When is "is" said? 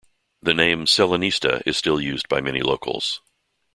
1.67-1.77